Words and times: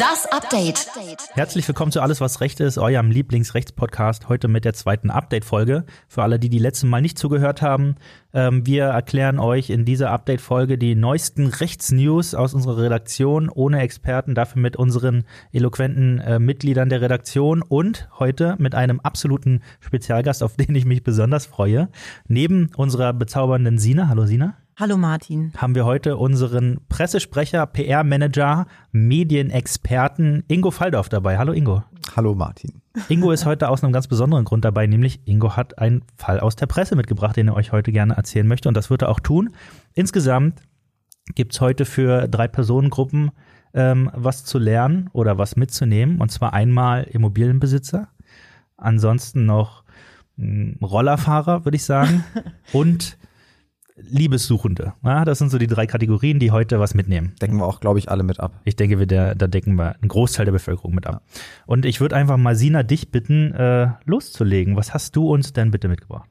Das 0.00 0.24
Update. 0.32 0.88
Herzlich 1.34 1.68
willkommen 1.68 1.92
zu 1.92 2.00
Alles, 2.00 2.22
was 2.22 2.40
Recht 2.40 2.58
ist, 2.60 2.78
eurem 2.78 3.10
Lieblingsrechtspodcast. 3.10 4.30
Heute 4.30 4.48
mit 4.48 4.64
der 4.64 4.72
zweiten 4.72 5.10
Update-Folge. 5.10 5.84
Für 6.08 6.22
alle, 6.22 6.38
die 6.38 6.48
die 6.48 6.58
letzten 6.58 6.88
Mal 6.88 7.02
nicht 7.02 7.18
zugehört 7.18 7.60
haben, 7.60 7.96
ähm, 8.32 8.64
wir 8.64 8.84
erklären 8.84 9.38
euch 9.38 9.68
in 9.68 9.84
dieser 9.84 10.10
Update-Folge 10.10 10.78
die 10.78 10.94
neuesten 10.94 11.48
Rechtsnews 11.48 12.34
aus 12.34 12.54
unserer 12.54 12.78
Redaktion, 12.78 13.50
ohne 13.50 13.80
Experten, 13.80 14.34
dafür 14.34 14.62
mit 14.62 14.74
unseren 14.74 15.24
eloquenten 15.52 16.18
äh, 16.20 16.38
Mitgliedern 16.38 16.88
der 16.88 17.02
Redaktion 17.02 17.60
und 17.60 18.08
heute 18.18 18.56
mit 18.58 18.74
einem 18.74 19.00
absoluten 19.00 19.60
Spezialgast, 19.80 20.42
auf 20.42 20.56
den 20.56 20.74
ich 20.74 20.86
mich 20.86 21.02
besonders 21.04 21.44
freue. 21.44 21.90
Neben 22.26 22.70
unserer 22.74 23.12
bezaubernden 23.12 23.76
Sina. 23.76 24.08
Hallo 24.08 24.24
Sina. 24.24 24.56
Hallo 24.80 24.96
Martin. 24.96 25.52
Haben 25.58 25.74
wir 25.74 25.84
heute 25.84 26.16
unseren 26.16 26.80
Pressesprecher, 26.88 27.66
PR-Manager, 27.66 28.66
Medienexperten 28.92 30.42
Ingo 30.48 30.70
Falldorf 30.70 31.10
dabei. 31.10 31.36
Hallo 31.36 31.52
Ingo. 31.52 31.84
Hallo 32.16 32.34
Martin. 32.34 32.80
Ingo 33.10 33.30
ist 33.30 33.44
heute 33.44 33.68
aus 33.68 33.84
einem 33.84 33.92
ganz 33.92 34.08
besonderen 34.08 34.46
Grund 34.46 34.64
dabei, 34.64 34.86
nämlich 34.86 35.20
Ingo 35.26 35.54
hat 35.54 35.78
einen 35.78 36.02
Fall 36.16 36.40
aus 36.40 36.56
der 36.56 36.64
Presse 36.64 36.96
mitgebracht, 36.96 37.36
den 37.36 37.48
er 37.48 37.56
euch 37.56 37.72
heute 37.72 37.92
gerne 37.92 38.14
erzählen 38.16 38.46
möchte 38.46 38.68
und 38.68 38.74
das 38.74 38.88
wird 38.88 39.02
er 39.02 39.10
auch 39.10 39.20
tun. 39.20 39.50
Insgesamt 39.92 40.62
gibt's 41.34 41.60
heute 41.60 41.84
für 41.84 42.26
drei 42.26 42.48
Personengruppen 42.48 43.32
ähm, 43.74 44.10
was 44.14 44.46
zu 44.46 44.58
lernen 44.58 45.10
oder 45.12 45.36
was 45.36 45.56
mitzunehmen 45.56 46.22
und 46.22 46.32
zwar 46.32 46.54
einmal 46.54 47.02
Immobilienbesitzer, 47.02 48.08
ansonsten 48.78 49.44
noch 49.44 49.84
mh, 50.36 50.76
Rollerfahrer, 50.80 51.66
würde 51.66 51.76
ich 51.76 51.84
sagen, 51.84 52.24
und 52.72 53.18
Liebessuchende. 54.08 54.94
Ja, 55.04 55.24
das 55.24 55.38
sind 55.38 55.50
so 55.50 55.58
die 55.58 55.66
drei 55.66 55.86
Kategorien, 55.86 56.38
die 56.38 56.50
heute 56.50 56.80
was 56.80 56.94
mitnehmen. 56.94 57.34
Decken 57.40 57.56
wir 57.58 57.66
auch, 57.66 57.80
glaube 57.80 57.98
ich, 57.98 58.10
alle 58.10 58.22
mit 58.22 58.40
ab. 58.40 58.60
Ich 58.64 58.76
denke, 58.76 58.98
wir 58.98 59.06
da, 59.06 59.34
da 59.34 59.46
decken 59.46 59.74
wir 59.76 59.94
einen 60.00 60.08
Großteil 60.08 60.44
der 60.44 60.52
Bevölkerung 60.52 60.94
mit 60.94 61.06
ab. 61.06 61.22
Und 61.66 61.84
ich 61.84 62.00
würde 62.00 62.16
einfach 62.16 62.36
mal 62.36 62.54
Sina 62.56 62.82
dich 62.82 63.10
bitten, 63.10 63.52
äh, 63.52 63.88
loszulegen. 64.04 64.76
Was 64.76 64.94
hast 64.94 65.16
du 65.16 65.28
uns 65.30 65.52
denn 65.52 65.70
bitte 65.70 65.88
mitgebracht? 65.88 66.28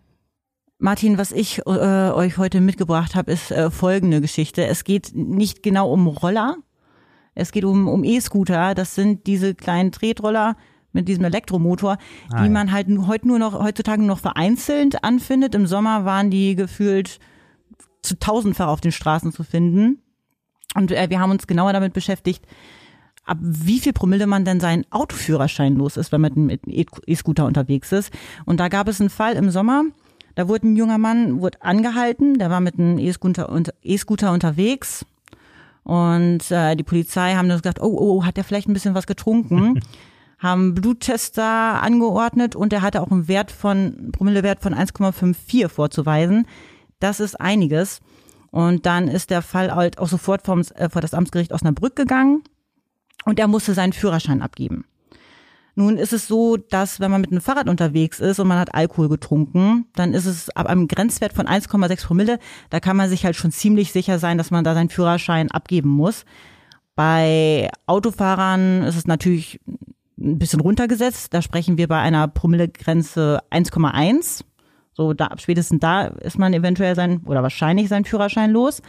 Martin, 0.77 1.17
was 1.17 1.31
ich 1.33 1.59
äh, 1.65 2.11
euch 2.11 2.37
heute 2.37 2.61
mitgebracht 2.61 3.13
habe, 3.15 3.31
ist 3.31 3.51
äh, 3.51 3.69
folgende 3.69 4.21
Geschichte. 4.21 4.65
Es 4.65 4.83
geht 4.85 5.11
nicht 5.13 5.61
genau 5.61 5.91
um 5.91 6.07
Roller, 6.07 6.55
es 7.35 7.51
geht 7.51 7.65
um 7.65 7.87
um 7.89 8.03
E-Scooter. 8.03 8.75
Das 8.75 8.95
sind 8.95 9.27
diese 9.27 9.55
kleinen 9.55 9.91
Tretroller 9.91 10.55
mit 10.93 11.07
diesem 11.07 11.25
Elektromotor, 11.25 11.97
Ah, 12.31 12.39
die 12.39 12.45
ja. 12.45 12.49
man 12.49 12.71
halt 12.71 12.87
heute 13.07 13.27
nur 13.27 13.39
noch 13.39 13.61
heutzutage 13.61 13.99
nur 13.99 14.07
noch 14.07 14.19
vereinzelt 14.19 15.03
anfindet. 15.03 15.53
Im 15.53 15.67
Sommer 15.67 16.05
waren 16.05 16.31
die 16.31 16.55
gefühlt 16.55 17.19
zu 18.01 18.17
tausendfach 18.17 18.67
auf 18.67 18.81
den 18.81 18.91
Straßen 18.91 19.31
zu 19.31 19.43
finden. 19.43 20.01
Und 20.75 20.91
äh, 20.91 21.09
wir 21.09 21.19
haben 21.19 21.31
uns 21.31 21.47
genauer 21.47 21.73
damit 21.73 21.93
beschäftigt, 21.93 22.45
ab 23.25 23.37
wie 23.41 23.79
viel 23.79 23.93
Promille 23.93 24.27
man 24.27 24.45
denn 24.45 24.59
seinen 24.59 24.85
Autoführerschein 24.91 25.75
los 25.75 25.97
ist, 25.97 26.11
wenn 26.11 26.21
man 26.21 26.33
mit 26.45 26.65
einem 26.65 26.75
E- 26.75 26.85
E-Scooter 27.05 27.45
unterwegs 27.45 27.91
ist. 27.91 28.11
Und 28.45 28.59
da 28.59 28.67
gab 28.67 28.87
es 28.87 28.99
einen 28.99 29.09
Fall 29.09 29.33
im 29.35 29.49
Sommer, 29.49 29.83
da 30.35 30.47
wurde 30.47 30.67
ein 30.67 30.75
junger 30.75 30.97
Mann 30.97 31.41
wurde 31.41 31.61
angehalten, 31.61 32.37
der 32.37 32.49
war 32.49 32.61
mit 32.61 32.79
einem 32.79 32.97
E-Scooter 32.97 33.49
E-Scooter 33.83 34.31
unterwegs. 34.31 35.05
Und 35.83 36.51
äh, 36.51 36.75
die 36.75 36.83
Polizei 36.83 37.33
haben 37.33 37.49
dann 37.49 37.57
gesagt, 37.57 37.81
oh, 37.81 37.97
oh, 37.97 38.23
hat 38.25 38.37
der 38.37 38.43
vielleicht 38.43 38.69
ein 38.69 38.73
bisschen 38.73 38.95
was 38.95 39.07
getrunken? 39.07 39.79
haben 40.39 40.73
Bluttester 40.73 41.83
angeordnet 41.83 42.55
und 42.55 42.71
er 42.71 42.81
hatte 42.81 43.01
auch 43.01 43.11
einen 43.11 43.27
Wert 43.27 43.51
von, 43.51 44.11
Promillewert 44.13 44.61
von 44.61 44.73
1,54 44.73 45.67
vorzuweisen. 45.67 46.47
Das 46.99 47.19
ist 47.19 47.39
einiges. 47.39 48.01
Und 48.51 48.85
dann 48.85 49.07
ist 49.07 49.29
der 49.29 49.41
Fall 49.41 49.73
halt 49.73 49.99
auch 49.99 50.07
sofort 50.07 50.45
vom, 50.45 50.61
äh, 50.75 50.89
vor 50.89 51.01
das 51.01 51.13
Amtsgericht 51.13 51.53
Osnabrück 51.53 51.95
gegangen 51.95 52.43
und 53.25 53.39
er 53.39 53.47
musste 53.47 53.73
seinen 53.73 53.93
Führerschein 53.93 54.41
abgeben. 54.41 54.85
Nun 55.75 55.97
ist 55.97 56.13
es 56.13 56.27
so, 56.27 56.57
dass 56.57 56.99
wenn 56.99 57.11
man 57.11 57.21
mit 57.21 57.31
einem 57.31 57.41
Fahrrad 57.41 57.69
unterwegs 57.69 58.19
ist 58.19 58.39
und 58.39 58.47
man 58.47 58.59
hat 58.59 58.73
Alkohol 58.73 59.07
getrunken, 59.07 59.85
dann 59.95 60.13
ist 60.13 60.25
es 60.25 60.49
ab 60.49 60.65
einem 60.65 60.87
Grenzwert 60.87 61.31
von 61.31 61.47
1,6 61.47 62.05
Promille, 62.05 62.39
da 62.69 62.79
kann 62.79 62.97
man 62.97 63.09
sich 63.09 63.23
halt 63.23 63.35
schon 63.35 63.51
ziemlich 63.51 63.91
sicher 63.91 64.19
sein, 64.19 64.37
dass 64.37 64.51
man 64.51 64.63
da 64.63 64.73
seinen 64.73 64.89
Führerschein 64.89 65.51
abgeben 65.51 65.89
muss. 65.89 66.25
Bei 66.95 67.69
Autofahrern 67.85 68.83
ist 68.83 68.97
es 68.97 69.07
natürlich 69.07 69.61
ein 70.19 70.37
bisschen 70.37 70.59
runtergesetzt. 70.59 71.33
Da 71.33 71.41
sprechen 71.41 71.77
wir 71.77 71.87
bei 71.87 71.99
einer 71.99 72.27
Promillegrenze 72.27 73.41
1,1. 73.51 74.43
So, 74.99 75.13
da, 75.13 75.29
spätestens 75.37 75.79
da 75.79 76.07
ist 76.07 76.37
man 76.37 76.53
eventuell 76.53 76.93
sein 76.93 77.21
oder 77.25 77.41
wahrscheinlich 77.41 77.87
seinen 77.87 78.03
Führerschein 78.03 78.51
los. 78.51 78.81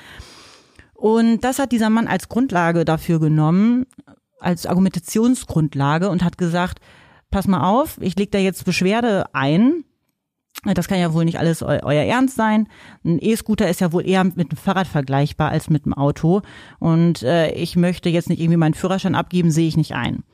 Und 0.93 1.45
das 1.45 1.61
hat 1.61 1.71
dieser 1.71 1.89
Mann 1.89 2.09
als 2.09 2.29
Grundlage 2.29 2.85
dafür 2.85 3.21
genommen, 3.21 3.87
als 4.41 4.67
Argumentationsgrundlage 4.67 6.11
und 6.11 6.25
hat 6.25 6.37
gesagt, 6.37 6.81
pass 7.31 7.47
mal 7.47 7.63
auf, 7.63 7.97
ich 8.01 8.19
leg 8.19 8.33
da 8.33 8.39
jetzt 8.39 8.65
Beschwerde 8.65 9.33
ein. 9.35 9.85
Das 10.65 10.89
kann 10.89 10.99
ja 10.99 11.15
wohl 11.15 11.25
nicht 11.25 11.39
alles 11.39 11.63
eu 11.63 11.79
euer 11.85 12.03
Ernst 12.03 12.35
sein. 12.35 12.67
Ein 13.05 13.21
E-Scooter 13.21 13.71
ist 13.71 13.81
ja 13.81 13.93
wohl 13.93 14.05
eher 14.05 14.25
mit 14.25 14.51
dem 14.51 14.59
Fahrrad 14.59 14.89
vergleichbar 14.89 15.53
als 15.53 15.71
mit 15.71 15.87
dem 15.87 15.95
Auto. 15.95 16.43
Und 16.81 17.23
äh, 17.23 17.53
ich 17.53 17.77
möchte 17.77 18.09
jetzt 18.09 18.29
nicht 18.29 18.41
irgendwie 18.41 18.57
meinen 18.57 18.75
Führerschein 18.75 19.15
abgeben, 19.15 19.53
sehe 19.53 19.69
ich 19.69 19.77
nicht 19.77 19.95
ein. 19.95 20.25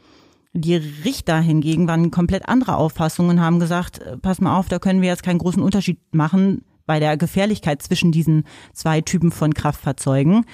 Die 0.56 0.76
Richter 0.76 1.38
hingegen 1.38 1.86
waren 1.86 2.10
komplett 2.10 2.48
anderer 2.48 2.78
Auffassung 2.78 3.28
und 3.28 3.40
haben 3.40 3.60
gesagt, 3.60 3.98
äh, 3.98 4.16
pass 4.16 4.40
mal 4.40 4.58
auf, 4.58 4.68
da 4.68 4.78
können 4.78 5.02
wir 5.02 5.08
jetzt 5.08 5.22
keinen 5.22 5.38
großen 5.38 5.62
Unterschied 5.62 5.98
machen 6.12 6.62
bei 6.86 6.98
der 6.98 7.16
Gefährlichkeit 7.18 7.82
zwischen 7.82 8.10
diesen 8.10 8.44
zwei 8.72 9.02
Typen 9.02 9.32
von 9.32 9.52
Kraftfahrzeugen. 9.52 10.46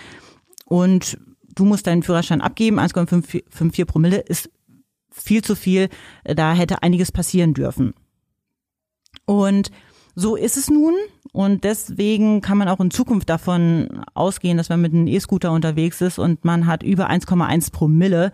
Und 0.65 1.19
du 1.55 1.65
musst 1.65 1.87
deinen 1.87 2.03
Führerschein 2.03 2.41
abgeben, 2.41 2.81
1,54 2.81 3.85
Promille 3.85 4.19
ist 4.19 4.51
viel 5.11 5.43
zu 5.45 5.55
viel, 5.55 5.89
da 6.25 6.53
hätte 6.55 6.83
einiges 6.83 7.13
passieren 7.13 7.55
dürfen. 7.55 7.95
Und 9.27 9.71
so 10.15 10.37
ist 10.37 10.57
es 10.57 10.69
nun 10.69 10.95
und 11.33 11.65
deswegen 11.65 12.43
kann 12.43 12.59
man 12.59 12.69
auch 12.69 12.81
in 12.81 12.91
Zukunft 12.91 13.31
davon 13.31 14.05
ausgehen, 14.13 14.59
dass 14.59 14.69
man 14.69 14.83
mit 14.83 14.93
einem 14.93 15.07
E-Scooter 15.07 15.51
unterwegs 15.51 16.03
ist 16.03 16.19
und 16.19 16.45
man 16.45 16.67
hat 16.67 16.83
über 16.83 17.09
1,1 17.09 17.73
Promille, 17.73 18.33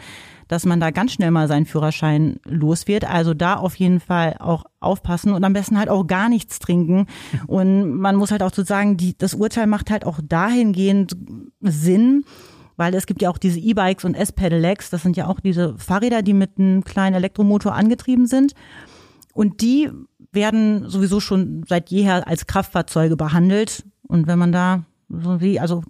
dass 0.48 0.64
man 0.64 0.80
da 0.80 0.90
ganz 0.90 1.12
schnell 1.12 1.30
mal 1.30 1.46
seinen 1.46 1.66
Führerschein 1.66 2.40
los 2.44 2.88
wird. 2.88 3.08
Also 3.08 3.34
da 3.34 3.54
auf 3.54 3.76
jeden 3.76 4.00
Fall 4.00 4.36
auch 4.40 4.64
aufpassen 4.80 5.32
und 5.32 5.44
am 5.44 5.52
besten 5.52 5.78
halt 5.78 5.88
auch 5.88 6.06
gar 6.08 6.28
nichts 6.28 6.58
trinken. 6.58 7.06
Und 7.46 7.92
man 7.94 8.16
muss 8.16 8.30
halt 8.30 8.42
auch 8.42 8.52
so 8.52 8.64
sagen, 8.64 8.96
die, 8.96 9.16
das 9.16 9.34
Urteil 9.34 9.66
macht 9.66 9.90
halt 9.90 10.04
auch 10.04 10.20
dahingehend 10.22 11.16
Sinn, 11.60 12.24
weil 12.76 12.94
es 12.94 13.06
gibt 13.06 13.22
ja 13.22 13.30
auch 13.30 13.38
diese 13.38 13.58
E-Bikes 13.58 14.04
und 14.04 14.14
S-Pedelecs, 14.14 14.90
das 14.90 15.02
sind 15.02 15.16
ja 15.16 15.26
auch 15.26 15.40
diese 15.40 15.76
Fahrräder, 15.78 16.22
die 16.22 16.32
mit 16.32 16.58
einem 16.58 16.84
kleinen 16.84 17.16
Elektromotor 17.16 17.74
angetrieben 17.74 18.26
sind. 18.26 18.54
Und 19.34 19.60
die 19.60 19.90
werden 20.32 20.88
sowieso 20.88 21.20
schon 21.20 21.64
seit 21.68 21.90
jeher 21.90 22.26
als 22.26 22.46
Kraftfahrzeuge 22.46 23.16
behandelt. 23.16 23.84
Und 24.06 24.26
wenn 24.26 24.38
man 24.38 24.52
da 24.52 24.84
so 25.08 25.40
wie, 25.40 25.58
also 25.58 25.82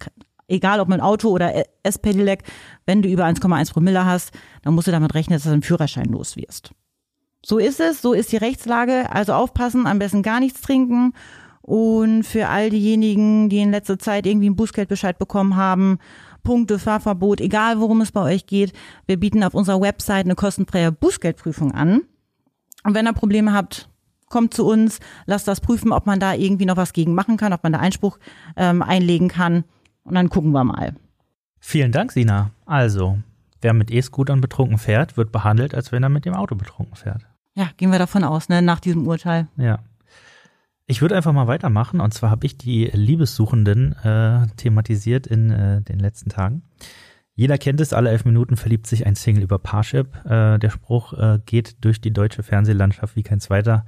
egal 0.47 0.81
ob 0.81 0.89
mit 0.89 1.01
Auto 1.01 1.29
oder 1.29 1.65
S-Pedelec, 1.83 2.45
wenn 2.87 3.03
du 3.03 3.09
über 3.09 3.25
1,1 3.25 3.73
Promille 3.73 4.05
hast, 4.05 4.33
dann 4.63 4.75
musst 4.75 4.87
du 4.87 4.93
damit 4.93 5.15
rechnen, 5.15 5.37
dass 5.37 5.45
du 5.45 5.51
einen 5.51 5.63
Führerschein 5.63 6.07
los 6.07 6.37
wirst. 6.37 6.73
So 7.45 7.59
ist 7.59 7.81
es, 7.81 8.03
so 8.03 8.13
ist 8.13 8.33
die 8.33 8.37
Rechtslage. 8.37 9.13
Also 9.13 9.33
aufpassen, 9.33 9.87
am 9.87 9.99
besten 9.99 10.23
gar 10.23 10.41
nichts 10.41 10.61
trinken. 10.61 11.13
Und 11.63 12.25
für 12.25 12.49
all 12.49 12.71
diejenigen, 12.71 13.51
die 13.51 13.59
in 13.59 13.71
letzter 13.71 13.99
Zeit 13.99 14.27
irgendwie 14.27 14.47
einen 14.47 14.57
Bußgeldbescheid 14.57 15.19
bekommen 15.19 15.57
haben, 15.57 15.99
Punkte, 16.43 16.79
Fahrverbot, 16.79 17.41
egal 17.43 17.79
worum 17.79 18.01
es 18.01 18.11
bei 18.11 18.23
euch 18.23 18.47
geht, 18.47 18.73
wir 19.07 19.19
bieten 19.19 19.45
auf 19.45 19.55
unserer 19.55 19.81
Website 19.81 20.25
eine 20.25 20.35
kostenfreie 20.35 20.91
Bußgeldprüfung 20.91 21.73
an. 21.73 22.03
Und 22.85 22.95
wenn 22.95 23.07
ihr 23.07 23.13
Probleme 23.13 23.53
habt, 23.53 23.91
kommt 24.29 24.55
zu 24.55 24.67
uns, 24.67 25.01
lasst 25.27 25.49
das 25.49 25.61
prüfen, 25.61 25.93
ob 25.93 26.07
man 26.07 26.21
da 26.21 26.35
irgendwie 26.35 26.67
noch 26.67 26.77
was 26.77 26.93
gegen 26.93 27.15
machen 27.15 27.37
kann, 27.37 27.53
ob 27.53 27.63
man 27.63 27.73
da 27.73 27.79
Einspruch 27.81 28.19
ähm, 28.57 28.83
einlegen 28.83 29.29
kann. 29.29 29.65
Und 30.05 30.15
dann 30.15 30.31
gucken 30.31 30.53
wir 30.53 30.65
mal. 30.65 30.95
Vielen 31.61 31.93
Dank, 31.93 32.13
Sina. 32.13 32.51
Also, 32.67 33.19
wer 33.61 33.73
mit 33.73 33.91
E-Scootern 33.91 34.41
betrunken 34.41 34.79
fährt, 34.79 35.17
wird 35.17 35.33
behandelt, 35.33 35.75
als 35.75 35.93
wenn 35.93 36.03
er 36.03 36.09
mit 36.09 36.25
dem 36.25 36.35
Auto 36.35 36.55
betrunken 36.55 36.97
fährt. 36.97 37.27
Ja, 37.55 37.71
gehen 37.77 37.91
wir 37.91 37.99
davon 37.99 38.25
aus, 38.25 38.49
ne, 38.49 38.63
nach 38.63 38.81
diesem 38.81 39.07
Urteil. 39.07 39.49
Ja. 39.57 39.81
Ich 40.87 41.03
würde 41.03 41.17
einfach 41.17 41.33
mal 41.33 41.49
weitermachen. 41.49 42.01
Und 42.01 42.15
zwar 42.15 42.31
habe 42.31 42.47
ich 42.47 42.57
die 42.57 42.87
Liebessuchenden 42.87 43.93
äh, 44.05 44.47
thematisiert 44.57 45.27
in 45.27 45.51
äh, 45.51 45.83
den 45.83 45.99
letzten 45.99 46.31
Tagen. 46.31 46.63
Jeder 47.39 47.57
kennt 47.57 47.81
es, 47.81 47.93
alle 47.93 48.11
elf 48.11 48.25
Minuten 48.25 48.57
verliebt 48.57 48.89
sich 48.89 49.07
ein 49.07 49.15
Single 49.15 49.45
über 49.45 49.61
Parship. 49.61 50.09
Äh, 50.25 50.59
der 50.59 50.71
Spruch 50.71 51.13
äh, 51.13 51.39
geht 51.47 51.77
durch 51.85 52.01
die 52.01 52.11
deutsche 52.11 52.43
Fernsehlandschaft 52.43 53.15
wie 53.15 53.23
kein 53.23 53.39
zweiter. 53.39 53.87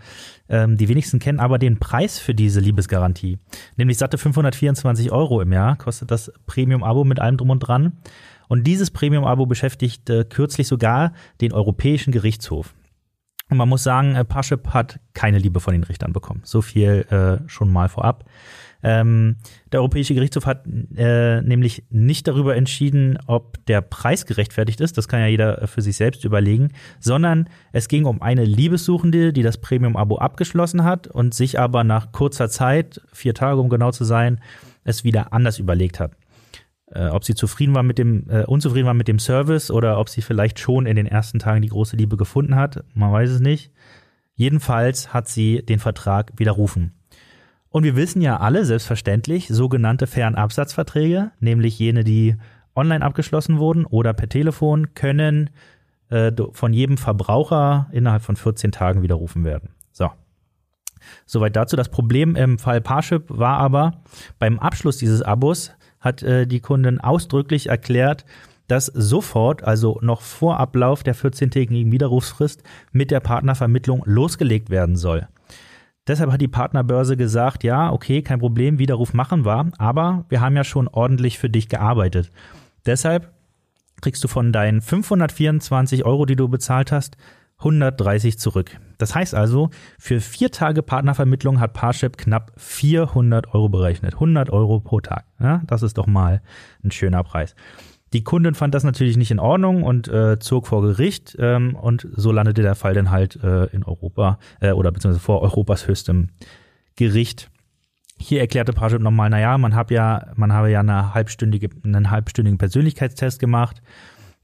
Ähm, 0.49 0.77
die 0.77 0.89
wenigsten 0.89 1.19
kennen 1.19 1.41
aber 1.41 1.59
den 1.59 1.81
Preis 1.81 2.21
für 2.21 2.33
diese 2.33 2.61
Liebesgarantie. 2.61 3.41
Nämlich 3.77 3.99
satte 3.99 4.19
524 4.19 5.11
Euro 5.11 5.41
im 5.41 5.53
Jahr 5.53 5.75
kostet 5.75 6.13
das 6.13 6.33
Premium-Abo 6.47 7.03
mit 7.03 7.19
allem 7.19 7.39
drum 7.39 7.51
und 7.51 7.59
dran. 7.59 7.95
Und 8.47 8.69
dieses 8.69 8.93
Premium-Abo 8.93 9.47
beschäftigte 9.47 10.25
kürzlich 10.27 10.69
sogar 10.69 11.13
den 11.41 11.53
Europäischen 11.53 12.13
Gerichtshof. 12.13 12.73
Und 13.49 13.57
man 13.57 13.69
muss 13.69 13.83
sagen, 13.83 14.15
äh, 14.15 14.25
Parship 14.25 14.69
hat 14.69 15.01
keine 15.13 15.39
Liebe 15.39 15.59
von 15.59 15.73
den 15.73 15.83
Richtern 15.83 16.13
bekommen. 16.13 16.43
So 16.45 16.63
viel 16.63 17.05
äh, 17.11 17.49
schon 17.49 17.73
mal 17.73 17.89
vorab. 17.89 18.27
Ähm, 18.83 19.37
der 19.73 19.81
Europäische 19.81 20.15
Gerichtshof 20.15 20.47
hat 20.47 20.65
äh, 20.97 21.43
nämlich 21.43 21.85
nicht 21.91 22.27
darüber 22.27 22.57
entschieden, 22.57 23.19
ob 23.27 23.65
der 23.67 23.83
Preis 23.83 24.27
gerechtfertigt 24.27 24.81
ist, 24.81 24.97
das 24.97 25.09
kann 25.09 25.21
ja 25.21 25.27
jeder 25.27 25.67
für 25.67 25.83
sich 25.83 25.97
selbst 25.97 26.25
überlegen, 26.25 26.71
sondern 26.99 27.49
es 27.73 27.89
ging 27.89 28.05
um 28.05 28.23
eine 28.23 28.45
Liebessuchende, 28.45 29.33
die 29.33 29.43
das 29.43 29.59
Premium-Abo 29.59 30.17
abgeschlossen 30.17 30.85
hat 30.85 31.07
und 31.07 31.35
sich 31.35 31.59
aber 31.59 31.85
nach 31.85 32.13
kurzer 32.13 32.49
Zeit, 32.49 33.01
vier 33.13 33.35
Tage 33.35 33.61
um 33.61 33.69
genau 33.69 33.91
zu 33.91 34.05
sein, 34.05 34.41
es 34.85 35.05
wieder 35.05 35.33
anders 35.33 35.59
überlegt 35.59 36.01
hat. 36.01 36.13
Äh, 36.87 37.09
ob 37.09 37.25
sie 37.25 37.35
zufrieden 37.35 37.75
war 37.75 37.83
mit 37.83 37.99
dem, 37.99 38.29
äh, 38.29 38.45
unzufrieden 38.45 38.87
war 38.87 38.95
mit 38.95 39.09
dem 39.09 39.19
Service 39.19 39.71
oder 39.71 39.99
ob 39.99 40.09
sie 40.09 40.23
vielleicht 40.23 40.59
schon 40.59 40.87
in 40.87 40.97
den 40.97 41.07
ersten 41.07 41.39
Tagen 41.39 41.63
die 41.63 41.69
große 41.69 41.97
Liebe 41.97 42.17
gefunden 42.17 42.57
hat, 42.57 42.83
man 42.95 43.13
weiß 43.13 43.31
es 43.31 43.41
nicht. 43.41 43.73
Jedenfalls 44.35 45.13
hat 45.13 45.29
sie 45.29 45.65
den 45.65 45.79
Vertrag 45.79 46.33
widerrufen. 46.37 47.00
Und 47.71 47.85
wir 47.85 47.97
wissen 47.97 48.21
ja 48.21 48.39
alle, 48.39 48.65
selbstverständlich, 48.65 49.49
sogenannte 49.49 50.07
Fernabsatzverträge, 50.07 51.31
nämlich 51.39 51.79
jene, 51.79 52.03
die 52.03 52.37
online 52.75 53.05
abgeschlossen 53.05 53.59
wurden 53.59 53.87
oder 53.87 54.13
per 54.13 54.29
Telefon, 54.29 54.95
können 54.95 55.51
äh, 56.09 56.33
von 56.53 56.73
jedem 56.73 56.99
Verbraucher 56.99 57.89
innerhalb 57.93 58.23
von 58.23 58.37
14 58.37 58.73
Tagen 58.73 59.03
widerrufen 59.03 59.45
werden. 59.45 59.71
So. 59.93 60.11
Soweit 61.27 61.55
dazu. 61.57 61.77
Das 61.77 61.89
Problem 61.89 62.35
im 62.35 62.59
Fall 62.59 62.81
Parship 62.81 63.25
war 63.29 63.59
aber, 63.59 64.03
beim 64.39 64.59
Abschluss 64.59 64.99
dieses 64.99 65.23
Abos 65.23 65.73
hat 66.01 66.23
äh, 66.23 66.47
die 66.47 66.61
Kundin 66.61 67.01
ausdrücklich 67.01 67.69
erklärt, 67.69 68.25
dass 68.67 68.87
sofort, 68.87 69.63
also 69.63 69.99
noch 70.03 70.21
vor 70.23 70.59
Ablauf 70.59 71.03
der 71.03 71.15
14-tägigen 71.15 71.91
Widerrufsfrist, 71.91 72.63
mit 72.93 73.11
der 73.11 73.21
Partnervermittlung 73.21 74.03
losgelegt 74.07 74.71
werden 74.71 74.97
soll. 74.97 75.29
Deshalb 76.11 76.33
hat 76.33 76.41
die 76.41 76.49
Partnerbörse 76.49 77.17
gesagt, 77.17 77.63
ja, 77.63 77.93
okay, 77.93 78.21
kein 78.21 78.41
Problem, 78.41 78.81
Widerruf 78.81 79.15
machen 79.15 79.45
wir, 79.45 79.71
aber 79.79 80.25
wir 80.29 80.41
haben 80.41 80.57
ja 80.57 80.65
schon 80.65 80.89
ordentlich 80.89 81.39
für 81.39 81.49
dich 81.49 81.69
gearbeitet. 81.69 82.33
Deshalb 82.85 83.31
kriegst 84.01 84.25
du 84.25 84.27
von 84.27 84.53
deinen 84.53 84.81
524 84.81 86.05
Euro, 86.05 86.27
die 86.27 86.35
du 86.35 86.49
bezahlt 86.49 86.91
hast, 86.91 87.17
130 87.59 88.41
zurück. 88.41 88.77
Das 88.99 89.15
heißt 89.15 89.37
also, 89.37 89.71
für 90.01 90.21
vier 90.21 90.51
Tage 90.51 90.83
Partnervermittlung 90.83 91.61
hat 91.61 91.75
Parship 91.75 92.17
knapp 92.17 92.55
400 92.57 93.55
Euro 93.55 93.69
berechnet. 93.69 94.15
100 94.15 94.51
Euro 94.51 94.81
pro 94.81 94.99
Tag. 95.01 95.27
Ja, 95.39 95.63
das 95.69 95.85
ist 95.85 95.97
doch 95.97 96.09
mal 96.09 96.43
ein 96.83 96.91
schöner 96.91 97.23
Preis. 97.23 97.55
Die 98.13 98.25
Kundin 98.25 98.55
fand 98.55 98.75
das 98.75 98.83
natürlich 98.83 99.17
nicht 99.17 99.31
in 99.31 99.39
Ordnung 99.39 99.85
und 99.85 100.09
äh, 100.09 100.39
zog 100.41 100.67
vor 100.67 100.83
Gericht 100.83 101.37
ähm, 101.39 101.77
und 101.77 102.09
so 102.13 102.33
landete 102.33 102.63
der 102.63 102.75
Fall 102.75 102.95
dann 102.95 103.11
halt 103.11 103.37
äh, 103.43 103.67
in 103.67 103.85
Europa 103.85 104.39
äh, 104.61 104.73
oder 104.73 104.91
beziehungsweise 104.91 105.25
vor 105.25 105.43
Europas 105.43 105.87
höchstem 105.87 106.31
Gericht. 106.97 107.51
Hier 108.19 108.41
erklärte 108.41 108.73
Parship 108.73 109.01
nochmal, 109.01 109.31
naja, 109.31 109.57
man 109.59 109.75
habe 109.75 109.95
ja, 109.95 110.33
man 110.35 110.53
habe 110.53 110.71
ja 110.71 110.81
eine 110.81 111.15
halbstündige, 111.15 111.71
einen 111.85 112.11
halbstündigen 112.11 112.59
Persönlichkeitstest 112.59 113.39
gemacht, 113.39 113.81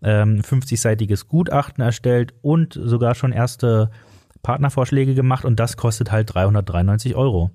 ähm, 0.01 0.41
50-seitiges 0.41 1.27
Gutachten 1.27 1.83
erstellt 1.83 2.35
und 2.43 2.79
sogar 2.81 3.15
schon 3.15 3.33
erste 3.33 3.91
Partnervorschläge 4.43 5.15
gemacht 5.15 5.45
und 5.45 5.59
das 5.59 5.77
kostet 5.77 6.13
halt 6.13 6.33
393 6.33 7.17
Euro. 7.17 7.51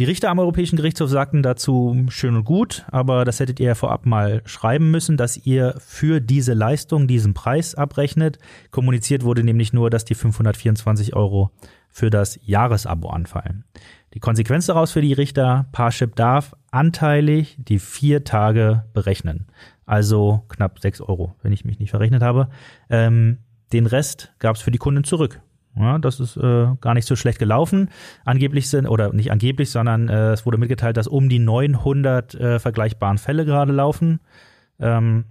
Die 0.00 0.04
Richter 0.04 0.28
am 0.28 0.40
Europäischen 0.40 0.74
Gerichtshof 0.74 1.08
sagten 1.08 1.44
dazu 1.44 2.06
schön 2.08 2.34
und 2.34 2.44
gut, 2.44 2.84
aber 2.90 3.24
das 3.24 3.38
hättet 3.38 3.60
ihr 3.60 3.68
ja 3.68 3.74
vorab 3.76 4.06
mal 4.06 4.42
schreiben 4.44 4.90
müssen, 4.90 5.16
dass 5.16 5.36
ihr 5.36 5.76
für 5.78 6.20
diese 6.20 6.52
Leistung 6.52 7.06
diesen 7.06 7.32
Preis 7.32 7.76
abrechnet. 7.76 8.40
Kommuniziert 8.72 9.22
wurde 9.22 9.44
nämlich 9.44 9.72
nur, 9.72 9.90
dass 9.90 10.04
die 10.04 10.16
524 10.16 11.14
Euro 11.14 11.52
für 11.90 12.10
das 12.10 12.40
Jahresabo 12.42 13.08
anfallen. 13.10 13.62
Die 14.14 14.18
Konsequenz 14.18 14.66
daraus 14.66 14.90
für 14.90 15.00
die 15.00 15.12
Richter, 15.12 15.66
Parship 15.70 16.16
darf 16.16 16.56
anteilig 16.72 17.56
die 17.60 17.78
vier 17.78 18.24
Tage 18.24 18.86
berechnen. 18.94 19.46
Also 19.86 20.42
knapp 20.48 20.80
sechs 20.80 21.00
Euro, 21.00 21.36
wenn 21.42 21.52
ich 21.52 21.64
mich 21.64 21.78
nicht 21.78 21.90
verrechnet 21.90 22.24
habe. 22.24 22.48
Ähm, 22.90 23.38
den 23.72 23.86
Rest 23.86 24.32
gab 24.40 24.56
es 24.56 24.62
für 24.62 24.72
die 24.72 24.78
Kunden 24.78 25.04
zurück. 25.04 25.40
Ja, 25.76 25.98
das 25.98 26.20
ist 26.20 26.36
äh, 26.36 26.68
gar 26.80 26.94
nicht 26.94 27.06
so 27.06 27.16
schlecht 27.16 27.38
gelaufen. 27.38 27.88
Angeblich 28.24 28.68
sind, 28.68 28.86
oder 28.86 29.12
nicht 29.12 29.32
angeblich, 29.32 29.70
sondern 29.70 30.08
äh, 30.08 30.32
es 30.32 30.46
wurde 30.46 30.58
mitgeteilt, 30.58 30.96
dass 30.96 31.08
um 31.08 31.28
die 31.28 31.40
900 31.40 32.34
äh, 32.34 32.58
vergleichbaren 32.60 33.18
Fälle 33.18 33.44
gerade 33.44 33.72
laufen. 33.72 34.20
Ähm, 34.78 35.24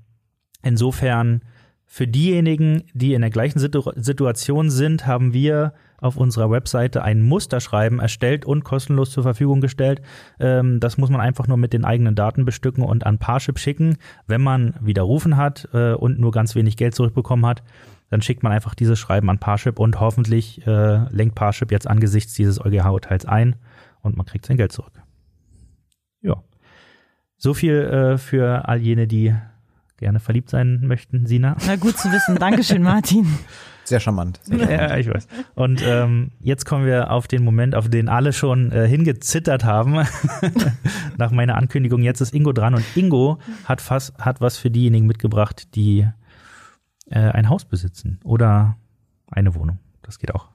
insofern 0.62 1.44
für 1.86 2.08
diejenigen, 2.08 2.84
die 2.94 3.14
in 3.14 3.22
der 3.22 3.30
gleichen 3.30 3.60
Situ 3.60 3.84
Situation 3.96 4.70
sind, 4.70 5.06
haben 5.06 5.32
wir 5.32 5.74
auf 5.98 6.18
unserer 6.18 6.52
Webseite 6.52 7.04
ein 7.04 7.22
Musterschreiben 7.22 8.00
erstellt 8.00 8.46
und 8.46 8.64
kostenlos 8.66 9.12
zur 9.12 9.24
Verfügung 9.24 9.62
gestellt. 9.62 10.02
Ähm, 10.40 10.80
das 10.82 10.98
muss 10.98 11.10
man 11.10 11.22
einfach 11.22 11.48
nur 11.48 11.58
mit 11.58 11.72
den 11.72 11.86
eigenen 11.86 12.16
Daten 12.16 12.44
bestücken 12.44 12.84
und 12.84 13.06
an 13.06 13.20
Parship 13.20 13.60
schicken, 13.60 13.98
wenn 14.28 14.42
man 14.42 14.74
widerrufen 14.82 15.38
hat 15.38 15.70
äh, 15.74 15.94
und 15.94 16.20
nur 16.20 16.32
ganz 16.32 16.56
wenig 16.56 16.76
Geld 16.76 16.96
zurückbekommen 16.96 17.46
hat 17.46 17.64
dann 18.10 18.22
schickt 18.22 18.44
man 18.44 18.52
einfach 18.52 18.76
dieses 18.76 19.00
Schreiben 19.00 19.30
an 19.30 19.40
Parship 19.40 19.80
und 19.80 20.00
hoffentlich 20.00 20.66
äh, 20.68 21.10
lenkt 21.10 21.36
Parship 21.36 21.72
jetzt 21.72 21.88
angesichts 21.88 22.34
dieses 22.34 22.64
EuGH-Urteils 22.64 23.26
ein 23.26 23.56
und 24.02 24.18
man 24.18 24.26
kriegt 24.26 24.46
sein 24.46 24.58
Geld 24.58 24.72
zurück. 24.72 25.02
Ja. 26.22 26.44
So 27.38 27.54
viel 27.54 27.76
äh, 27.76 28.18
für 28.18 28.68
all 28.68 28.80
jene, 28.80 29.08
die 29.08 29.36
gerne 29.98 30.20
verliebt 30.20 30.50
sein 30.50 30.82
möchten, 30.84 31.26
Sina. 31.26 31.56
Na 31.66 31.76
gut 31.76 31.98
zu 31.98 32.12
wissen. 32.12 32.36
Dankeschön, 32.36 32.84
Martin. 32.84 33.26
Sehr 33.86 34.00
charmant. 34.00 34.40
Sehr 34.44 34.60
charmant. 34.60 34.82
Ja, 34.82 34.98
ich 34.98 35.10
weiß. 35.10 35.28
Und 35.56 35.82
ähm, 35.86 36.32
jetzt 36.40 36.66
kommen 36.66 36.86
wir 36.86 37.12
auf 37.12 37.28
den 37.28 37.44
Moment, 37.44 37.76
auf 37.76 37.90
den 37.90 38.10
alle 38.10 38.32
schon 38.32 38.72
äh, 38.72 38.88
hingezittert 38.88 39.66
haben. 39.66 39.96
Nach 41.18 41.32
meiner 41.32 41.56
Ankündigung, 41.56 42.02
jetzt 42.02 42.22
ist 42.22 42.34
Ingo 42.34 42.54
dran 42.54 42.76
und 42.76 42.86
Ingo 42.96 43.40
hat, 43.66 43.82
fast, 43.82 44.18
hat 44.18 44.40
was 44.40 44.58
für 44.58 44.72
diejenigen 44.72 45.06
mitgebracht, 45.06 45.76
die 45.76 46.08
äh, 47.06 47.20
ein 47.20 47.50
Haus 47.50 47.66
besitzen 47.66 48.20
oder 48.24 48.78
eine 49.28 49.56
Wohnung. 49.56 49.80
Das 50.02 50.20
geht 50.20 50.34
auch. 50.34 50.54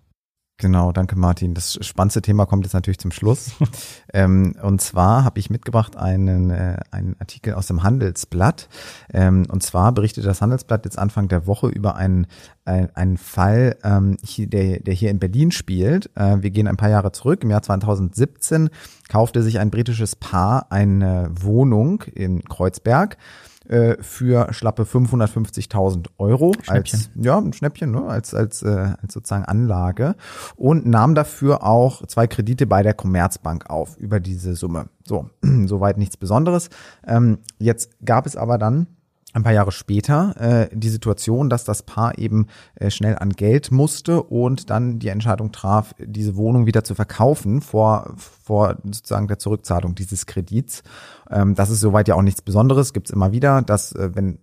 Genau, 0.61 0.91
danke 0.91 1.15
Martin. 1.15 1.55
Das 1.55 1.79
spannendste 1.83 2.21
Thema 2.21 2.45
kommt 2.45 2.65
jetzt 2.65 2.73
natürlich 2.73 2.99
zum 2.99 3.13
Schluss. 3.13 3.53
ähm, 4.13 4.57
und 4.61 4.81
zwar 4.81 5.23
habe 5.23 5.39
ich 5.39 5.51
mitgebracht 5.51 5.97
einen, 5.97 6.51
äh, 6.51 6.79
einen 6.91 7.15
Artikel 7.21 7.55
aus 7.55 7.69
dem 7.69 7.85
Handelsblatt. 7.85 8.69
Ähm, 9.15 9.47
und 9.49 9.63
zwar 9.63 9.93
berichtet 9.93 10.27
das 10.27 10.43
Handelsblatt 10.43 10.85
jetzt 10.85 10.99
Anfang 10.99 11.29
der 11.29 11.47
Woche 11.47 11.69
über 11.69 11.95
einen, 11.95 12.27
ein, 12.65 12.95
einen 12.97 13.19
Fall, 13.19 13.77
ähm, 13.85 14.17
hier, 14.25 14.49
der, 14.49 14.81
der 14.81 14.95
hier 14.95 15.11
in 15.11 15.21
Berlin 15.21 15.53
spielt. 15.53 16.11
Äh, 16.17 16.43
wir 16.43 16.51
gehen 16.51 16.67
ein 16.67 16.77
paar 16.77 16.91
Jahre 16.91 17.13
zurück. 17.13 17.45
Im 17.45 17.51
Jahr 17.51 17.63
2017 17.63 18.69
kaufte 19.09 19.45
sich 19.45 19.61
ein 19.61 19.71
britisches 19.71 20.17
Paar 20.17 20.73
eine 20.73 21.31
Wohnung 21.31 22.03
in 22.03 22.43
Kreuzberg 22.43 23.17
äh, 23.69 23.97
für 24.03 24.53
schlappe 24.53 24.83
550.000 24.83 26.07
Euro 26.19 26.53
als 26.67 27.11
ja 27.15 27.39
ein 27.39 27.53
Schnäppchen 27.53 27.91
ne, 27.91 28.03
als 28.05 28.35
als 28.35 28.63
äh, 28.63 28.95
als 29.01 29.15
sozusagen 29.15 29.45
Anlage 29.45 30.17
und 30.57 30.87
nahm 30.87 31.15
dafür 31.15 31.65
auch 31.65 32.07
zwei 32.07 32.27
Kredite 32.27 32.67
bei 32.67 32.83
der 32.83 32.95
Commerzbank 32.95 33.71
auf 33.71 33.97
über 33.97 34.21
diese 34.21 34.55
Summe. 34.55 34.87
So 35.05 35.31
soweit 35.67 35.99
nichts 35.99 36.17
Besonderes. 36.17 36.71
Ähm, 37.07 37.39
jetzt 37.59 37.91
gab 38.05 38.27
es 38.27 38.37
aber 38.37 38.59
dann 38.59 38.87
ein 39.39 39.43
paar 39.45 39.53
Jahre 39.53 39.73
später 39.73 40.35
äh, 40.39 40.69
die 40.73 40.89
Situation, 40.89 41.49
dass 41.49 41.65
das 41.65 41.83
Paar 41.83 42.19
eben 42.19 42.47
äh, 42.75 42.91
schnell 42.91 43.17
an 43.17 43.31
Geld 43.31 43.71
musste 43.71 44.23
und 44.23 44.71
dann 44.71 44.99
die 44.99 45.09
Entscheidung 45.09 45.53
traf, 45.53 45.95
diese 45.99 46.37
Wohnung 46.37 46.67
wieder 46.67 46.85
zu 46.85 46.95
verkaufen 46.95 47.61
vor, 47.61 48.15
vor 48.17 48.77
sozusagen 48.85 49.29
der 49.29 49.39
Zurückzahlung 49.39 49.95
dieses 49.95 50.27
Kredits. 50.27 50.83
Ähm, 51.31 51.55
das 51.55 51.71
ist 51.71 51.81
soweit 51.81 52.09
ja 52.09 52.15
auch 52.15 52.23
nichts 52.23 52.43
Besonderes, 52.43 52.93
gibt's 52.93 53.11
immer 53.11 53.33
wieder, 53.33 53.63
dass 53.63 53.93
äh, 53.93 54.11
wenn 54.15 54.39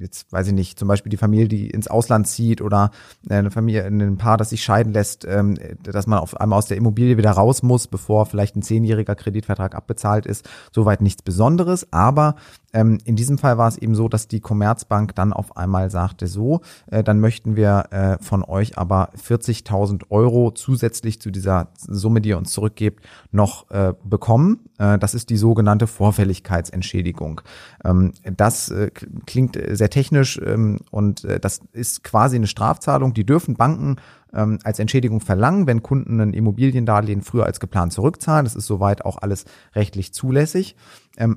jetzt 0.00 0.32
weiß 0.32 0.48
ich 0.48 0.52
nicht, 0.52 0.78
zum 0.78 0.88
Beispiel 0.88 1.10
die 1.10 1.16
Familie, 1.16 1.48
die 1.48 1.70
ins 1.70 1.88
Ausland 1.88 2.28
zieht 2.28 2.60
oder 2.60 2.90
äh, 3.28 3.34
eine 3.34 3.50
Familie, 3.50 3.84
ein 3.84 4.16
Paar, 4.16 4.36
das 4.36 4.50
sich 4.50 4.62
scheiden 4.62 4.92
lässt, 4.92 5.24
ähm, 5.24 5.56
dass 5.82 6.06
man 6.06 6.18
auf 6.18 6.40
einmal 6.40 6.58
aus 6.58 6.66
der 6.66 6.76
Immobilie 6.76 7.16
wieder 7.16 7.32
raus 7.32 7.62
muss, 7.62 7.86
bevor 7.86 8.26
vielleicht 8.26 8.56
ein 8.56 8.62
zehnjähriger 8.62 9.14
Kreditvertrag 9.14 9.74
abbezahlt 9.74 10.26
ist. 10.26 10.48
Soweit 10.72 11.00
nichts 11.00 11.22
Besonderes, 11.22 11.92
aber 11.92 12.36
ähm, 12.72 12.98
in 13.04 13.16
diesem 13.16 13.38
Fall 13.38 13.58
war 13.58 13.68
es 13.68 13.78
eben 13.78 13.94
so, 13.94 14.08
dass 14.08 14.28
die 14.28 14.40
Commerzbank 14.40 15.14
dann 15.14 15.32
auf 15.32 15.56
einmal 15.56 15.90
sagte, 15.90 16.26
so, 16.26 16.60
äh, 16.90 17.02
dann 17.02 17.20
möchten 17.20 17.56
wir 17.56 17.86
äh, 17.90 18.22
von 18.22 18.44
euch 18.44 18.76
aber 18.76 19.10
40.000 19.14 20.04
Euro 20.10 20.50
zusätzlich 20.50 21.20
zu 21.20 21.30
dieser 21.30 21.68
Summe, 21.78 22.20
die 22.20 22.30
ihr 22.30 22.38
uns 22.38 22.52
zurückgebt, 22.52 23.04
noch 23.32 23.70
äh, 23.70 23.94
bekommen. 24.04 24.67
Äh, 24.78 24.98
das 24.98 25.14
ist 25.14 25.30
die 25.30 25.36
sogenannte 25.36 25.86
Vorfälligkeitsentschädigung. 25.86 27.42
Ähm, 27.84 28.12
das 28.36 28.70
äh, 28.70 28.90
klingt 29.26 29.58
sehr 29.70 29.90
technisch 29.90 30.40
ähm, 30.44 30.78
und 30.90 31.24
äh, 31.24 31.38
das 31.38 31.60
ist 31.72 32.04
quasi 32.04 32.36
eine 32.36 32.46
Strafzahlung. 32.46 33.14
Die 33.14 33.26
dürfen 33.26 33.54
Banken 33.54 33.96
ähm, 34.32 34.58
als 34.64 34.78
Entschädigung 34.78 35.20
verlangen, 35.20 35.66
wenn 35.66 35.82
Kunden 35.82 36.20
ein 36.20 36.32
Immobiliendarlehen 36.32 37.22
früher 37.22 37.46
als 37.46 37.60
geplant 37.60 37.92
zurückzahlen. 37.92 38.44
Das 38.44 38.56
ist 38.56 38.66
soweit 38.66 39.04
auch 39.04 39.18
alles 39.18 39.44
rechtlich 39.74 40.12
zulässig. 40.14 40.76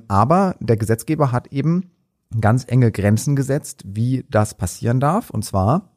aber 0.08 0.54
der 0.60 0.76
Gesetzgeber 0.76 1.32
hat 1.32 1.48
eben 1.48 1.90
ganz 2.40 2.64
enge 2.68 2.92
Grenzen 2.92 3.36
gesetzt, 3.36 3.82
wie 3.86 4.24
das 4.30 4.54
passieren 4.54 5.00
darf. 5.00 5.30
Und 5.30 5.44
zwar 5.44 5.91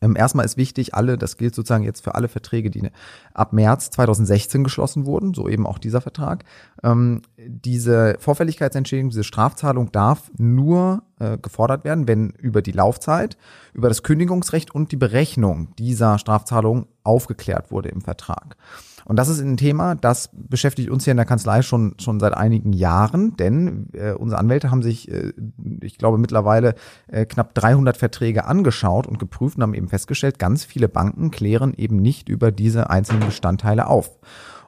erstmal 0.00 0.46
ist 0.46 0.56
wichtig, 0.56 0.94
alle, 0.94 1.18
das 1.18 1.36
gilt 1.36 1.54
sozusagen 1.54 1.84
jetzt 1.84 2.02
für 2.02 2.14
alle 2.14 2.28
Verträge, 2.28 2.70
die 2.70 2.90
ab 3.34 3.52
März 3.52 3.90
2016 3.90 4.64
geschlossen 4.64 5.04
wurden, 5.04 5.34
so 5.34 5.48
eben 5.48 5.66
auch 5.66 5.78
dieser 5.78 6.00
Vertrag. 6.00 6.44
Ähm, 6.82 7.22
diese 7.36 8.16
Vorfälligkeitsentschädigung, 8.18 9.10
diese 9.10 9.24
Strafzahlung 9.24 9.92
darf 9.92 10.30
nur 10.38 11.02
äh, 11.18 11.36
gefordert 11.38 11.84
werden, 11.84 12.08
wenn 12.08 12.30
über 12.30 12.62
die 12.62 12.72
Laufzeit, 12.72 13.36
über 13.74 13.88
das 13.88 14.02
Kündigungsrecht 14.02 14.74
und 14.74 14.90
die 14.90 14.96
Berechnung 14.96 15.74
dieser 15.76 16.18
Strafzahlung 16.18 16.86
aufgeklärt 17.04 17.70
wurde 17.70 17.90
im 17.90 18.00
Vertrag. 18.00 18.56
Und 19.10 19.16
das 19.16 19.28
ist 19.28 19.40
ein 19.40 19.56
Thema, 19.56 19.96
das 19.96 20.30
beschäftigt 20.32 20.88
uns 20.88 21.02
hier 21.02 21.10
in 21.10 21.16
der 21.16 21.26
Kanzlei 21.26 21.62
schon, 21.62 21.96
schon 21.98 22.20
seit 22.20 22.32
einigen 22.32 22.72
Jahren, 22.72 23.36
denn 23.36 23.88
äh, 23.92 24.12
unsere 24.12 24.38
Anwälte 24.38 24.70
haben 24.70 24.82
sich, 24.82 25.10
äh, 25.10 25.32
ich 25.80 25.98
glaube, 25.98 26.16
mittlerweile 26.16 26.76
äh, 27.08 27.26
knapp 27.26 27.52
300 27.56 27.96
Verträge 27.96 28.44
angeschaut 28.44 29.08
und 29.08 29.18
geprüft 29.18 29.56
und 29.56 29.64
haben 29.64 29.74
eben 29.74 29.88
festgestellt, 29.88 30.38
ganz 30.38 30.64
viele 30.64 30.88
Banken 30.88 31.32
klären 31.32 31.74
eben 31.76 31.96
nicht 31.96 32.28
über 32.28 32.52
diese 32.52 32.88
einzelnen 32.88 33.26
Bestandteile 33.26 33.88
auf. 33.88 34.16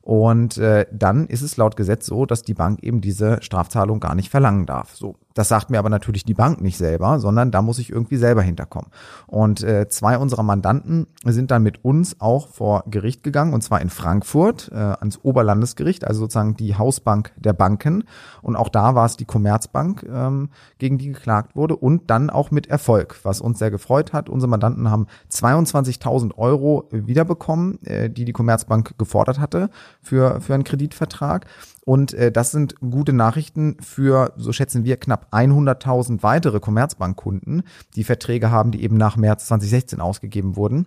Und 0.03 0.59
äh, 0.59 0.87
dann 0.93 1.27
ist 1.29 1.43
es 1.43 1.57
laut 1.57 1.77
Gesetz 1.77 2.07
so, 2.07 2.27
dass 2.27 2.43
die 2.43 2.55
Bank 2.55 2.83
eben 2.83 3.01
diese 3.01 3.41
Strafzahlung 3.41 4.01
gar 4.01 4.17
nicht 4.17 4.31
verlangen 4.31 4.67
darf. 4.67 4.97
So, 4.97 5.17
das 5.35 5.49
sagt 5.49 5.71
mir 5.71 5.79
aber 5.79 5.89
natürlich 5.89 6.25
die 6.25 6.35
Bank 6.35 6.61
nicht 6.61 6.77
selber, 6.77 7.21
sondern 7.21 7.51
da 7.53 7.63
muss 7.63 7.79
ich 7.79 7.91
irgendwie 7.91 8.17
selber 8.17 8.43
hinterkommen. 8.43 8.91
Und 9.27 9.63
äh, 9.63 9.89
zwei 9.89 10.19
unserer 10.19 10.43
Mandanten 10.43 11.07
sind 11.25 11.53
dann 11.53 11.63
mit 11.63 11.85
uns 11.85 12.21
auch 12.21 12.49
vor 12.49 12.85
Gericht 12.89 13.23
gegangen, 13.23 13.55
und 13.55 13.63
zwar 13.63 13.81
in 13.81 13.91
Frankfurt 13.91 14.71
äh, 14.73 14.77
ans 14.77 15.21
Oberlandesgericht, 15.23 16.05
also 16.05 16.21
sozusagen 16.21 16.57
die 16.57 16.77
Hausbank 16.77 17.33
der 17.37 17.53
Banken. 17.53 18.05
Und 18.43 18.57
auch 18.57 18.69
da 18.69 18.97
war 18.97 19.07
es 19.07 19.17
die 19.17 19.25
Commerzbank, 19.25 20.05
ähm, 20.13 20.51
gegen 20.79 20.99
die 20.99 21.13
geklagt 21.13 21.55
wurde 21.55 21.77
und 21.77 22.11
dann 22.11 22.29
auch 22.29 22.51
mit 22.51 22.67
Erfolg, 22.67 23.21
was 23.23 23.41
uns 23.41 23.61
sehr 23.61 23.71
gefreut 23.71 24.13
hat. 24.13 24.29
Unsere 24.29 24.51
Mandanten 24.51 24.91
haben 24.91 25.07
22.000 25.31 26.37
Euro 26.37 26.89
wiederbekommen, 26.91 27.81
äh, 27.85 28.11
die 28.11 28.25
die 28.25 28.33
Commerzbank 28.33 28.99
gefordert 28.99 29.39
hatte 29.39 29.71
für, 30.03 30.41
für 30.41 30.55
einen 30.55 30.65
Kreditvertrag. 30.65 31.47
Und 31.85 32.15
äh, 32.15 32.31
das 32.31 32.51
sind 32.51 32.77
gute 32.81 33.13
Nachrichten 33.13 33.77
für, 33.81 34.33
so 34.37 34.53
schätzen 34.53 34.85
wir, 34.85 34.97
knapp 34.97 35.33
100.000 35.33 36.23
weitere 36.23 36.61
Commerzbankkunden, 36.61 37.63
die 37.97 38.05
Verträge 38.05 38.51
haben, 38.51 38.71
die 38.71 38.83
eben 38.83 38.97
nach 38.97 39.17
März 39.17 39.47
2016 39.47 40.01
ausgegeben 40.01 40.57
wurden. 40.57 40.87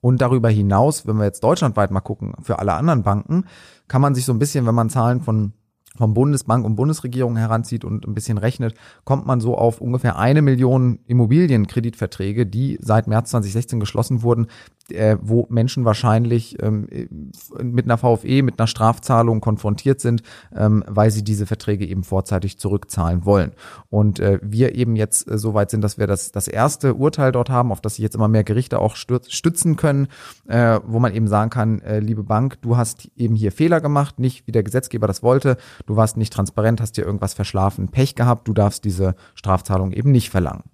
Und 0.00 0.22
darüber 0.22 0.48
hinaus, 0.48 1.06
wenn 1.06 1.16
wir 1.16 1.24
jetzt 1.24 1.44
deutschlandweit 1.44 1.90
mal 1.90 2.00
gucken, 2.00 2.34
für 2.42 2.58
alle 2.58 2.72
anderen 2.72 3.02
Banken, 3.02 3.44
kann 3.86 4.00
man 4.00 4.14
sich 4.14 4.24
so 4.24 4.32
ein 4.32 4.38
bisschen, 4.38 4.66
wenn 4.66 4.74
man 4.74 4.88
Zahlen 4.88 5.20
von 5.20 5.52
vom 5.96 6.14
Bundesbank 6.14 6.64
und 6.64 6.76
Bundesregierung 6.76 7.36
heranzieht 7.36 7.84
und 7.84 8.06
ein 8.06 8.14
bisschen 8.14 8.38
rechnet, 8.38 8.74
kommt 9.04 9.26
man 9.26 9.40
so 9.40 9.56
auf 9.58 9.80
ungefähr 9.80 10.18
eine 10.18 10.40
Million 10.40 11.00
Immobilienkreditverträge, 11.06 12.46
die 12.46 12.78
seit 12.80 13.06
März 13.06 13.30
2016 13.30 13.80
geschlossen 13.80 14.22
wurden, 14.22 14.46
äh, 14.92 15.16
wo 15.20 15.46
Menschen 15.50 15.84
wahrscheinlich 15.84 16.62
ähm, 16.62 16.88
mit 17.62 17.84
einer 17.84 17.98
VFE, 17.98 18.42
mit 18.42 18.58
einer 18.58 18.66
Strafzahlung 18.66 19.40
konfrontiert 19.40 20.00
sind, 20.00 20.22
ähm, 20.54 20.84
weil 20.86 21.10
sie 21.10 21.24
diese 21.24 21.46
Verträge 21.46 21.86
eben 21.86 22.04
vorzeitig 22.04 22.58
zurückzahlen 22.58 23.24
wollen. 23.24 23.52
Und 23.88 24.20
äh, 24.20 24.38
wir 24.42 24.74
eben 24.74 24.96
jetzt 24.96 25.30
äh, 25.30 25.38
so 25.38 25.54
weit 25.54 25.70
sind, 25.70 25.82
dass 25.82 25.98
wir 25.98 26.06
das, 26.06 26.32
das 26.32 26.48
erste 26.48 26.94
Urteil 26.94 27.32
dort 27.32 27.50
haben, 27.50 27.72
auf 27.72 27.80
das 27.80 27.96
sich 27.96 28.02
jetzt 28.02 28.14
immer 28.14 28.28
mehr 28.28 28.44
Gerichte 28.44 28.78
auch 28.78 28.96
stützen 28.96 29.76
können, 29.76 30.08
äh, 30.48 30.80
wo 30.86 30.98
man 30.98 31.14
eben 31.14 31.28
sagen 31.28 31.50
kann, 31.50 31.80
äh, 31.80 32.00
liebe 32.00 32.22
Bank, 32.22 32.60
du 32.62 32.76
hast 32.76 33.10
eben 33.16 33.34
hier 33.34 33.52
Fehler 33.52 33.80
gemacht, 33.80 34.18
nicht 34.18 34.46
wie 34.46 34.52
der 34.52 34.62
Gesetzgeber 34.62 35.06
das 35.06 35.22
wollte, 35.22 35.56
du 35.86 35.96
warst 35.96 36.16
nicht 36.16 36.32
transparent, 36.32 36.80
hast 36.80 36.96
dir 36.96 37.04
irgendwas 37.04 37.34
verschlafen, 37.34 37.88
Pech 37.88 38.14
gehabt, 38.14 38.48
du 38.48 38.52
darfst 38.52 38.84
diese 38.84 39.14
Strafzahlung 39.34 39.92
eben 39.92 40.10
nicht 40.10 40.30
verlangen. 40.30 40.69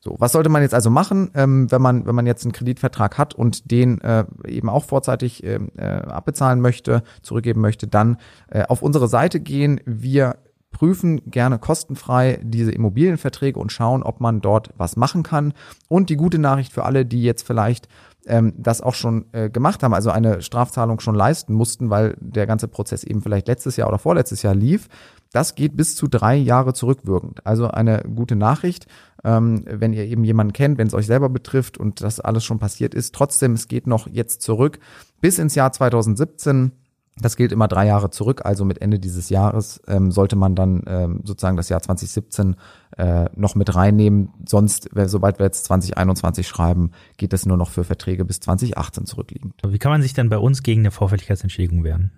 So, 0.00 0.16
was 0.18 0.32
sollte 0.32 0.48
man 0.48 0.62
jetzt 0.62 0.74
also 0.74 0.90
machen, 0.90 1.30
ähm, 1.34 1.70
wenn 1.70 1.82
man 1.82 2.06
wenn 2.06 2.14
man 2.14 2.26
jetzt 2.26 2.44
einen 2.44 2.52
Kreditvertrag 2.52 3.18
hat 3.18 3.34
und 3.34 3.70
den 3.70 4.00
äh, 4.00 4.24
eben 4.46 4.68
auch 4.68 4.84
vorzeitig 4.84 5.44
äh, 5.44 5.58
äh, 5.76 5.82
abbezahlen 5.82 6.60
möchte, 6.60 7.02
zurückgeben 7.22 7.60
möchte, 7.60 7.86
dann 7.86 8.18
äh, 8.48 8.64
auf 8.64 8.82
unsere 8.82 9.08
Seite 9.08 9.40
gehen. 9.40 9.80
Wir 9.84 10.36
prüfen 10.70 11.20
gerne 11.30 11.58
kostenfrei 11.58 12.40
diese 12.42 12.72
Immobilienverträge 12.72 13.58
und 13.58 13.72
schauen, 13.72 14.02
ob 14.02 14.20
man 14.20 14.40
dort 14.40 14.70
was 14.76 14.96
machen 14.96 15.22
kann. 15.22 15.52
Und 15.88 16.10
die 16.10 16.16
gute 16.16 16.38
Nachricht 16.38 16.72
für 16.72 16.84
alle, 16.84 17.04
die 17.04 17.22
jetzt 17.22 17.46
vielleicht 17.46 17.88
ähm, 18.26 18.52
das 18.56 18.80
auch 18.80 18.94
schon 18.94 19.26
äh, 19.32 19.50
gemacht 19.50 19.82
haben, 19.82 19.94
also 19.94 20.10
eine 20.10 20.42
Strafzahlung 20.42 21.00
schon 21.00 21.14
leisten 21.14 21.54
mussten, 21.54 21.90
weil 21.90 22.16
der 22.20 22.46
ganze 22.46 22.68
Prozess 22.68 23.04
eben 23.04 23.22
vielleicht 23.22 23.48
letztes 23.48 23.76
Jahr 23.76 23.88
oder 23.88 23.98
vorletztes 23.98 24.42
Jahr 24.42 24.54
lief. 24.54 24.88
Das 25.32 25.54
geht 25.54 25.76
bis 25.76 25.94
zu 25.94 26.08
drei 26.08 26.36
Jahre 26.36 26.74
zurückwirkend. 26.74 27.46
Also 27.46 27.68
eine 27.68 28.02
gute 28.02 28.34
Nachricht, 28.36 28.86
ähm, 29.24 29.64
wenn 29.66 29.92
ihr 29.92 30.04
eben 30.04 30.24
jemanden 30.24 30.52
kennt, 30.52 30.78
wenn 30.78 30.88
es 30.88 30.94
euch 30.94 31.06
selber 31.06 31.28
betrifft 31.28 31.78
und 31.78 32.02
das 32.02 32.20
alles 32.20 32.44
schon 32.44 32.58
passiert 32.58 32.94
ist. 32.94 33.14
Trotzdem, 33.14 33.52
es 33.52 33.68
geht 33.68 33.86
noch 33.86 34.08
jetzt 34.08 34.42
zurück 34.42 34.80
bis 35.20 35.38
ins 35.38 35.54
Jahr 35.54 35.72
2017. 35.72 36.72
Das 37.16 37.36
gilt 37.36 37.52
immer 37.52 37.68
drei 37.68 37.86
Jahre 37.86 38.10
zurück, 38.10 38.42
also 38.44 38.64
mit 38.64 38.80
Ende 38.80 38.98
dieses 38.98 39.28
Jahres 39.28 39.80
ähm, 39.88 40.10
sollte 40.10 40.36
man 40.36 40.54
dann 40.54 40.82
ähm, 40.86 41.20
sozusagen 41.24 41.56
das 41.56 41.68
Jahr 41.68 41.82
2017 41.82 42.56
äh, 42.96 43.26
noch 43.34 43.54
mit 43.54 43.74
reinnehmen. 43.74 44.30
Sonst, 44.46 44.88
sobald 45.06 45.38
wir 45.38 45.46
jetzt 45.46 45.64
2021 45.64 46.46
schreiben, 46.48 46.92
geht 47.18 47.32
das 47.32 47.46
nur 47.46 47.56
noch 47.56 47.70
für 47.70 47.84
Verträge 47.84 48.24
bis 48.24 48.40
2018 48.40 49.06
zurückliegend. 49.06 49.54
Wie 49.66 49.78
kann 49.78 49.92
man 49.92 50.02
sich 50.02 50.14
denn 50.14 50.28
bei 50.28 50.38
uns 50.38 50.62
gegen 50.62 50.82
eine 50.82 50.90
Vorfälligkeitsentschädigung 50.90 51.84
wehren? 51.84 52.12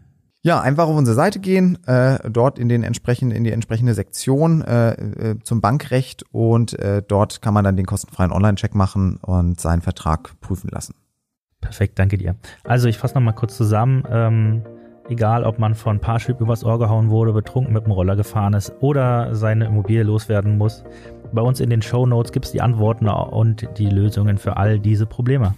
Ja, 0.45 0.61
einfach 0.61 0.89
auf 0.89 0.97
unsere 0.97 1.15
Seite 1.15 1.39
gehen, 1.39 1.79
äh, 1.87 2.19
dort 2.29 2.59
in 2.59 2.69
den 2.69 2.83
entsprechenden, 2.83 3.37
in 3.37 3.45
die 3.45 3.53
entsprechende 3.53 3.95
Sektion 3.95 4.61
äh, 4.63 4.91
äh, 4.93 5.39
zum 5.45 5.61
Bankrecht 5.61 6.25
und 6.33 6.77
äh, 6.81 7.01
dort 7.07 7.43
kann 7.43 7.55
man 7.55 7.65
dann 7.65 7.77
den 7.77 7.87
kostenfreien 7.87 8.33
Online-Check 8.33 8.75
machen 8.75 9.19
und 9.19 9.61
seinen 9.61 9.83
Vertrag 9.83 10.41
prüfen 10.41 10.69
lassen. 10.69 10.95
Perfekt, 11.61 12.01
danke 12.01 12.19
dir. 12.19 12.35
Also 12.65 12.89
ich 12.89 12.99
fasse 12.99 13.15
nochmal 13.15 13.37
kurz 13.37 13.57
zusammen. 13.57 14.03
Ähm, 14.11 14.63
egal, 15.09 15.44
ob 15.44 15.59
man 15.59 15.75
von 15.75 16.00
Parship 16.00 16.40
übers 16.40 16.64
Ohr 16.64 16.78
gehauen 16.78 17.11
wurde, 17.11 17.32
betrunken 17.32 17.73
mit 17.73 17.85
dem 17.85 17.92
Roller 17.92 18.16
gefahren 18.16 18.54
ist 18.54 18.73
oder 18.80 19.35
seine 19.35 19.66
Immobilie 19.66 20.02
loswerden 20.02 20.59
muss, 20.59 20.85
bei 21.32 21.42
uns 21.42 21.61
in 21.61 21.71
den 21.71 21.82
Show 21.82 22.06
Notes 22.06 22.32
gibt 22.32 22.44
es 22.47 22.52
die 22.52 22.61
Antworten 22.61 23.09
und 23.09 23.66
die 23.78 23.88
Lösungen 23.88 24.38
für 24.38 24.56
all 24.56 24.78
diese 24.78 25.06
Probleme. 25.06 25.54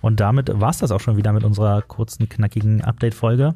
Und 0.00 0.20
damit 0.20 0.50
war 0.60 0.70
es 0.70 0.78
das 0.78 0.90
auch 0.90 1.00
schon 1.00 1.16
wieder 1.16 1.32
mit 1.32 1.44
unserer 1.44 1.82
kurzen, 1.82 2.28
knackigen 2.28 2.82
Update-Folge. 2.82 3.54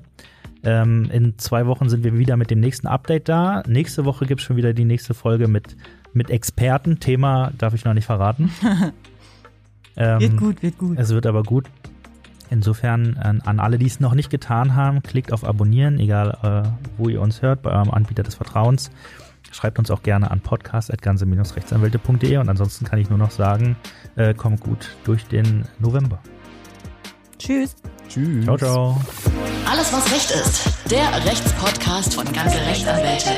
Ähm, 0.64 1.08
in 1.12 1.38
zwei 1.38 1.66
Wochen 1.66 1.88
sind 1.88 2.04
wir 2.04 2.16
wieder 2.18 2.37
mit 2.37 2.50
dem 2.50 2.61
nächsten 2.61 2.87
Update 2.87 3.28
da. 3.28 3.62
Nächste 3.66 4.04
Woche 4.04 4.26
gibt 4.26 4.40
es 4.40 4.46
schon 4.46 4.56
wieder 4.56 4.72
die 4.72 4.84
nächste 4.84 5.14
Folge 5.14 5.49
mit, 5.49 5.76
mit 6.12 6.30
Experten. 6.30 7.00
Thema 7.00 7.52
darf 7.58 7.75
ich 7.75 7.84
noch 7.84 7.94
nicht 7.94 8.06
verraten. 8.06 8.50
ähm, 9.96 10.20
wird 10.20 10.37
gut, 10.37 10.62
wird 10.62 10.78
gut. 10.78 10.99
Es 10.99 11.11
wird 11.11 11.26
aber 11.26 11.42
gut. 11.42 11.68
Insofern 12.52 13.16
an, 13.16 13.40
an 13.40 13.61
alle, 13.61 13.78
die 13.78 13.87
es 13.87 13.99
noch 13.99 14.12
nicht 14.12 14.28
getan 14.28 14.75
haben, 14.75 15.02
klickt 15.02 15.32
auf 15.32 15.42
Abonnieren, 15.42 15.99
egal 15.99 16.37
äh, 16.42 16.68
wo 16.99 17.09
ihr 17.09 17.23
uns 17.23 17.40
hört, 17.40 17.62
bei 17.62 17.71
eurem 17.71 17.90
Anbieter 17.90 18.23
des 18.23 18.35
Vertrauens. 18.35 18.90
Schreibt 19.50 19.78
uns 19.78 19.90
auch 19.90 20.02
gerne 20.02 20.30
an 20.30 20.42
podcast.ganze-rechtsanwälte.de 20.42 22.37
und 22.37 22.50
ansonsten 22.50 22.85
kann 22.85 22.99
ich 22.99 23.09
nur 23.09 23.18
noch 23.18 23.30
sagen, 23.30 23.76
äh, 24.16 24.35
kommt 24.35 24.61
gut 24.61 24.94
durch 25.04 25.25
den 25.25 25.64
November. 25.78 26.21
Tschüss. 27.38 27.75
Tschüss. 28.06 28.44
Ciao, 28.44 28.59
ciao. 28.59 29.00
Alles, 29.71 29.90
was 29.90 30.12
Recht 30.12 30.30
ist. 30.30 30.90
Der 30.90 31.25
Rechtspodcast 31.25 32.14
von 32.14 32.30
ganze 32.35 32.59
Rechtsanwälte. 32.59 33.30